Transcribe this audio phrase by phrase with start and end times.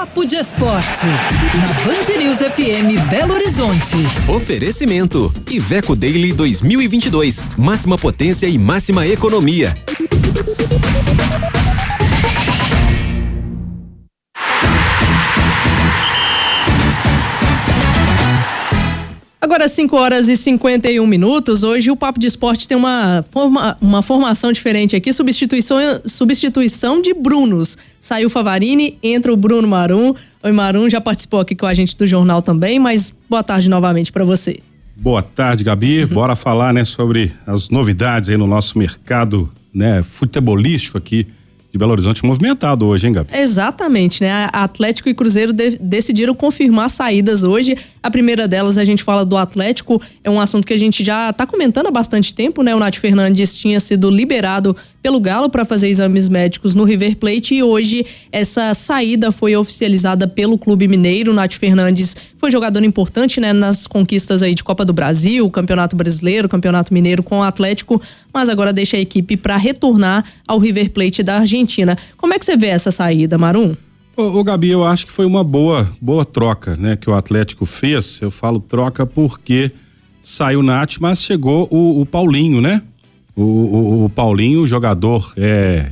[0.00, 3.96] Papo de Esporte, na Band News FM Belo Horizonte.
[4.34, 7.44] Oferecimento: Iveco Daily 2022.
[7.58, 9.74] Máxima potência e máxima economia.
[19.50, 21.64] Agora, 5 horas e 51 minutos.
[21.64, 25.76] Hoje o Papo de Esporte tem uma, forma, uma formação diferente aqui: substituição,
[26.06, 27.76] substituição de Brunos.
[27.98, 30.14] Saiu Favarini, entra o Bruno Marum.
[30.40, 34.12] Oi, Marum, já participou aqui com a gente do jornal também, mas boa tarde novamente
[34.12, 34.60] para você.
[34.94, 36.04] Boa tarde, Gabi.
[36.04, 36.10] Uhum.
[36.10, 41.26] Bora falar, né, sobre as novidades aí no nosso mercado, né, futebolístico aqui
[41.72, 43.28] de Belo Horizonte movimentado hoje, hein, Gabi?
[43.32, 44.48] Exatamente, né?
[44.52, 47.76] Atlético e Cruzeiro de decidiram confirmar saídas hoje.
[48.02, 51.28] A primeira delas, a gente fala do Atlético, é um assunto que a gente já
[51.28, 52.74] está comentando há bastante tempo, né?
[52.74, 57.54] O Nath Fernandes tinha sido liberado pelo Galo para fazer exames médicos no River Plate
[57.54, 61.34] e hoje essa saída foi oficializada pelo Clube Mineiro.
[61.34, 66.48] Nath Fernandes foi jogador importante né, nas conquistas aí de Copa do Brasil, Campeonato Brasileiro,
[66.48, 68.00] Campeonato Mineiro com o Atlético,
[68.32, 71.98] mas agora deixa a equipe para retornar ao River Plate da Argentina.
[72.16, 73.74] Como é que você vê essa saída, Marum?
[74.16, 77.64] Ô, ô, Gabi, eu acho que foi uma boa, boa troca, né, que o Atlético
[77.64, 78.20] fez.
[78.20, 79.70] Eu falo troca porque
[80.22, 82.82] saiu o Nath, mas chegou o, o Paulinho, né?
[83.36, 85.90] O, o, o, Paulinho, jogador, é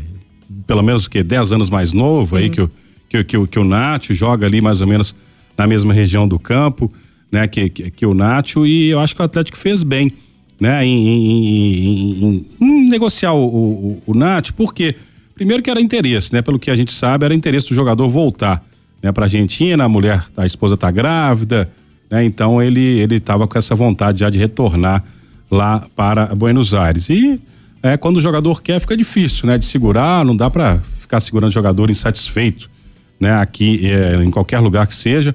[0.66, 2.42] pelo menos que 10 anos mais novo Sim.
[2.42, 2.70] aí que o,
[3.08, 5.14] que, que, que o Nacho, joga ali mais ou menos
[5.56, 6.92] na mesma região do campo,
[7.32, 10.12] né, que, que, que o Nacho, e eu acho que o Atlético fez bem,
[10.60, 14.94] né, em, em, em, em negociar o, o, o Nacho, porque
[15.38, 18.62] primeiro que era interesse, né, pelo que a gente sabe, era interesse do jogador voltar,
[19.02, 21.70] né, pra Argentina, a mulher, a esposa tá grávida,
[22.10, 25.04] né, então ele, ele tava com essa vontade já de retornar
[25.50, 27.08] lá para Buenos Aires.
[27.08, 27.40] E
[27.82, 29.56] é, quando o jogador quer, fica difícil, né?
[29.56, 32.68] De segurar, não dá para ficar segurando o jogador insatisfeito,
[33.18, 33.34] né?
[33.40, 35.34] Aqui, é, em qualquer lugar que seja.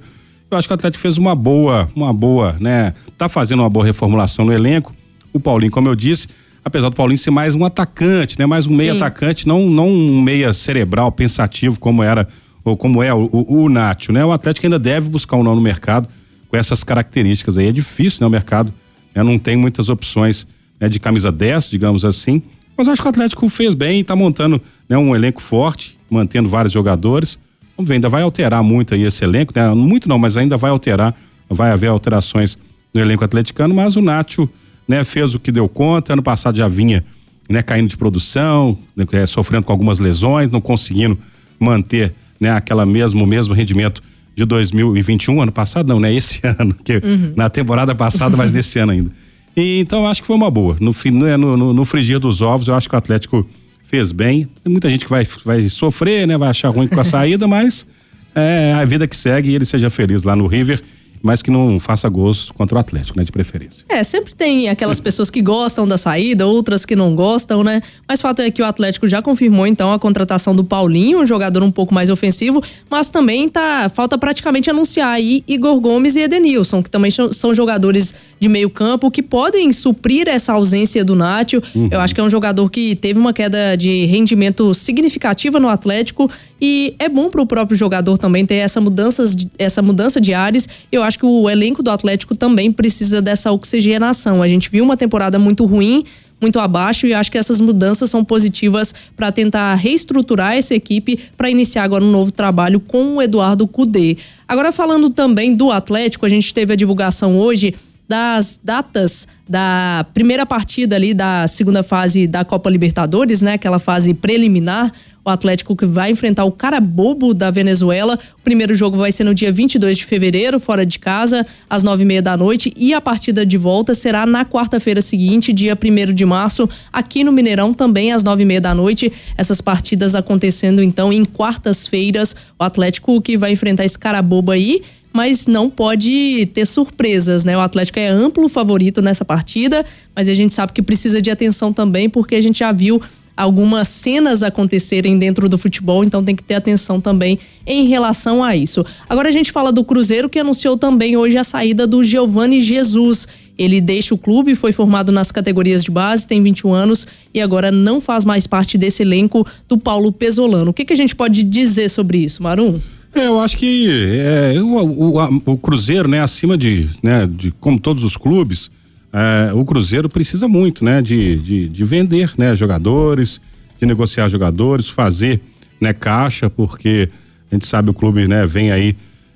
[0.51, 2.93] Eu acho que o Atlético fez uma boa, uma boa, né?
[3.17, 4.93] Tá fazendo uma boa reformulação no elenco.
[5.31, 6.27] O Paulinho, como eu disse,
[6.63, 8.45] apesar do Paulinho ser mais um atacante, né?
[8.45, 8.97] Mais um meia Sim.
[8.97, 12.27] atacante, não, não um meia cerebral, pensativo, como era,
[12.63, 14.23] ou como é o, o, o Nacho, né?
[14.23, 16.07] O Atlético ainda deve buscar um nome no mercado
[16.49, 17.67] com essas características aí.
[17.67, 18.27] É difícil, né?
[18.27, 18.73] O mercado
[19.13, 19.23] né?
[19.23, 20.47] Não tem muitas opções
[20.79, 22.41] né, de camisa 10, digamos assim.
[22.75, 26.73] Mas acho que o Atlético fez bem, está montando né, um elenco forte, mantendo vários
[26.73, 27.37] jogadores.
[27.77, 29.69] Vamos ver, ainda vai alterar muito aí esse elenco, né?
[29.73, 31.15] Muito não, mas ainda vai alterar,
[31.49, 32.57] vai haver alterações
[32.93, 34.47] no elenco atleticano, mas o Nacho,
[34.87, 37.03] né, fez o que deu conta, ano passado já vinha,
[37.49, 41.17] né, caindo de produção, né, é, sofrendo com algumas lesões, não conseguindo
[41.59, 44.01] manter, né, aquela mesmo mesmo rendimento
[44.35, 46.13] de 2021, ano passado não, né?
[46.13, 47.33] Esse ano, que uhum.
[47.35, 49.11] na temporada passada, mas desse ano ainda.
[49.55, 50.75] E, então acho que foi uma boa.
[50.79, 53.47] No, né, no, no, no frigir dos ovos, eu acho que o Atlético
[53.83, 54.47] fez bem.
[54.63, 56.35] Tem muita gente que vai, vai sofrer, né?
[56.37, 57.85] Vai achar ruim com a saída, mas
[58.33, 60.81] é a vida que segue e ele seja feliz lá no River
[61.23, 63.85] mas que não faça gosto contra o Atlético, né, de preferência.
[63.87, 67.81] É, sempre tem aquelas pessoas que gostam da saída, outras que não gostam, né?
[68.05, 71.25] Mas o fato é que o Atlético já confirmou então a contratação do Paulinho, um
[71.25, 76.21] jogador um pouco mais ofensivo, mas também tá falta praticamente anunciar aí Igor Gomes e
[76.21, 81.63] Edenilson, que também são jogadores de meio campo que podem suprir essa ausência do Nátio.
[81.73, 81.87] Uhum.
[81.89, 86.29] Eu acho que é um jogador que teve uma queda de rendimento significativa no Atlético
[86.65, 89.25] e é bom para o próprio jogador também ter essa mudança,
[89.59, 90.69] essa mudança de ares.
[90.89, 94.41] Eu acho que o elenco do Atlético também precisa dessa oxigenação.
[94.41, 96.05] A gente viu uma temporada muito ruim,
[96.39, 101.49] muito abaixo e acho que essas mudanças são positivas para tentar reestruturar essa equipe para
[101.49, 104.15] iniciar agora um novo trabalho com o Eduardo Cudê.
[104.47, 107.75] Agora falando também do Atlético, a gente teve a divulgação hoje
[108.07, 113.53] das datas da primeira partida ali da segunda fase da Copa Libertadores, né?
[113.53, 114.93] Aquela fase preliminar.
[115.25, 118.19] O Atlético que vai enfrentar o Carabobo da Venezuela.
[118.37, 122.03] O primeiro jogo vai ser no dia 22 de fevereiro, fora de casa, às nove
[122.03, 122.73] e meia da noite.
[122.75, 127.31] E a partida de volta será na quarta-feira seguinte, dia 1 de março, aqui no
[127.31, 129.13] Mineirão, também às nove e meia da noite.
[129.37, 132.35] Essas partidas acontecendo, então, em quartas-feiras.
[132.59, 134.81] O Atlético que vai enfrentar esse Carabobo aí
[135.13, 137.55] mas não pode ter surpresas, né?
[137.55, 141.71] O Atlético é amplo favorito nessa partida, mas a gente sabe que precisa de atenção
[141.71, 142.99] também, porque a gente já viu
[143.35, 148.55] algumas cenas acontecerem dentro do futebol, então tem que ter atenção também em relação a
[148.55, 148.85] isso.
[149.09, 153.27] Agora a gente fala do Cruzeiro que anunciou também hoje a saída do Giovanni Jesus.
[153.57, 157.71] Ele deixa o clube, foi formado nas categorias de base, tem 21 anos e agora
[157.71, 160.71] não faz mais parte desse elenco do Paulo Pesolano.
[160.71, 162.79] O que, que a gente pode dizer sobre isso, Marum?
[163.13, 167.79] É, eu acho que é, o, o, o, Cruzeiro, né, acima de, né, de como
[167.79, 168.71] todos os clubes,
[169.13, 173.39] é, o Cruzeiro precisa muito, né, de, de, de, vender, né, jogadores,
[173.79, 175.39] de negociar jogadores, fazer,
[175.79, 177.09] né, caixa, porque
[177.51, 178.95] A gente sabe o clube, né, vem aí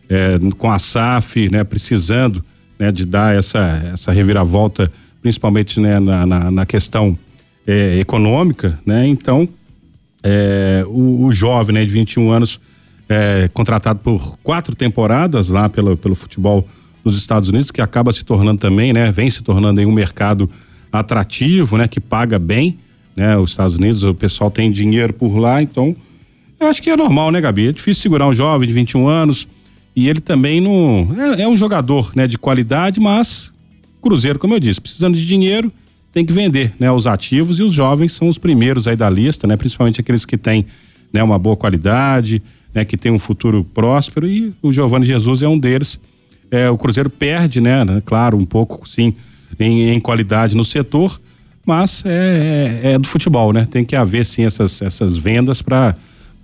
[0.10, 2.44] é, com a SAF, né, precisando,
[2.80, 4.92] né, de dar essa essa reviravolta,
[5.22, 7.18] principalmente, né, na, na, na questão
[7.68, 9.06] é, econômica, né?
[9.06, 9.48] Então,
[10.24, 12.60] é, o, o, jovem, né, de 21 anos,
[13.10, 16.68] é, contratado por quatro temporadas lá pelo, pelo futebol
[17.14, 20.50] dos Estados Unidos, que acaba se tornando também, né, vem se tornando um mercado
[20.92, 22.78] atrativo, né, que paga bem,
[23.16, 25.96] né, os Estados Unidos, o pessoal tem dinheiro por lá, então
[26.60, 27.68] eu acho que é normal, né, Gabi?
[27.68, 29.48] É difícil segurar um jovem de 21 anos
[29.96, 33.52] e ele também não é, é um jogador, né, de qualidade, mas
[34.02, 35.72] Cruzeiro, como eu disse, precisando de dinheiro,
[36.14, 39.46] tem que vender, né, os ativos e os jovens são os primeiros aí da lista,
[39.46, 40.66] né, principalmente aqueles que têm,
[41.12, 42.42] né, uma boa qualidade,
[42.74, 46.00] né, que tem um futuro próspero e o Giovanni Jesus é um deles.
[46.50, 49.14] É, o Cruzeiro perde, né, claro, um pouco sim
[49.60, 51.20] em, em qualidade no setor,
[51.66, 53.68] mas é, é, é, do futebol, né?
[53.70, 55.96] Tem que haver sim essas, essas vendas para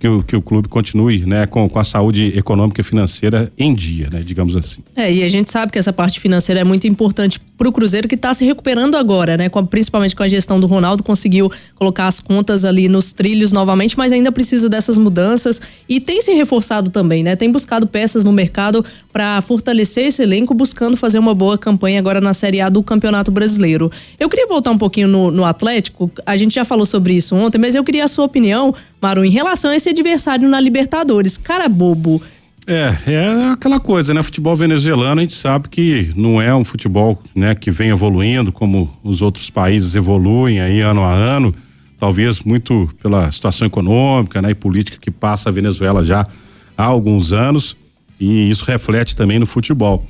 [0.04, 3.74] que o, que o clube continue né, com, com a saúde econômica e financeira em
[3.74, 4.82] dia, né, digamos assim.
[4.94, 8.06] É, e a gente sabe que essa parte financeira é muito importante para o Cruzeiro
[8.06, 9.48] que está se recuperando agora, né?
[9.48, 13.96] Com, principalmente com a gestão do Ronaldo, conseguiu colocar as contas ali nos trilhos novamente,
[13.96, 17.36] mas ainda precisa dessas mudanças e tem se reforçado também, né?
[17.36, 22.20] Tem buscado peças no mercado para fortalecer esse elenco, buscando fazer uma boa campanha agora
[22.20, 23.90] na Série A do Campeonato Brasileiro.
[24.18, 27.56] Eu queria voltar um pouquinho no, no Atlético, a gente já falou sobre isso ontem,
[27.56, 28.74] mas eu queria a sua opinião,
[29.04, 31.36] Maru, em relação a esse adversário na Libertadores.
[31.36, 32.22] Cara bobo.
[32.66, 34.22] É, é aquela coisa, né?
[34.22, 38.90] Futebol venezuelano a gente sabe que não é um futebol, né, que vem evoluindo como
[39.04, 41.54] os outros países evoluem aí ano a ano,
[42.00, 46.26] talvez muito pela situação econômica, né, e política que passa a Venezuela já
[46.74, 47.76] há alguns anos,
[48.18, 50.06] e isso reflete também no futebol,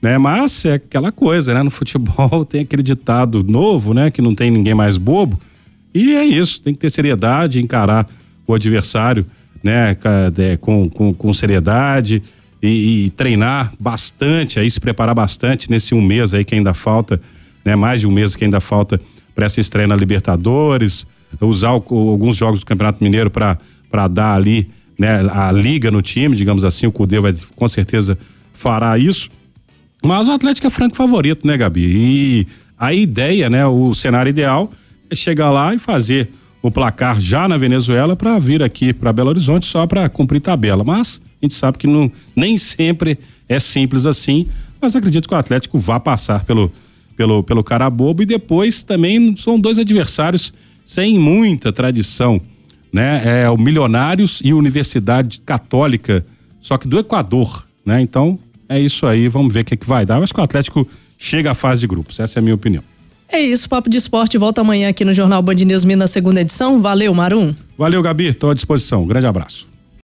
[0.00, 0.16] né?
[0.16, 1.62] Mas é aquela coisa, né?
[1.62, 5.38] No futebol tem aquele ditado novo, né, que não tem ninguém mais bobo,
[5.94, 8.06] e é isso, tem que ter seriedade, encarar
[8.48, 9.26] o adversário
[9.62, 9.96] né,
[10.60, 12.22] com, com, com seriedade
[12.62, 17.20] e, e, treinar bastante, aí se preparar bastante nesse um mês aí que ainda falta,
[17.64, 19.00] né, mais de um mês que ainda falta
[19.34, 21.06] para essa estreia na Libertadores,
[21.40, 24.68] usar o, alguns jogos do Campeonato Mineiro para dar ali,
[24.98, 28.18] né, a liga no time, digamos assim, o Cudê vai com certeza
[28.52, 29.30] fará isso.
[30.02, 31.84] Mas o Atlético é franco favorito, né, Gabi?
[31.84, 32.46] E
[32.78, 34.72] a ideia, né, o cenário ideal
[35.10, 36.30] é chegar lá e fazer
[36.68, 40.84] o placar já na Venezuela para vir aqui para Belo Horizonte só para cumprir tabela.
[40.84, 43.18] Mas a gente sabe que não, nem sempre
[43.48, 44.46] é simples assim.
[44.80, 46.70] Mas acredito que o Atlético vá passar pelo,
[47.16, 50.52] pelo, pelo Carabobo e depois também são dois adversários
[50.84, 52.40] sem muita tradição,
[52.92, 53.42] né?
[53.42, 56.24] É o Milionários e Universidade Católica,
[56.60, 58.00] só que do Equador, né?
[58.00, 58.38] Então
[58.68, 60.16] é isso aí, vamos ver o que, é que vai dar.
[60.16, 60.88] Eu acho que o Atlético
[61.18, 62.82] chega à fase de grupos, essa é a minha opinião.
[63.30, 66.80] É isso, Papo de Esporte volta amanhã aqui no Jornal Band News Minas, segunda edição.
[66.80, 67.54] Valeu, Marum.
[67.76, 69.06] Valeu, Gabi, estou à disposição.
[69.06, 69.68] Grande abraço.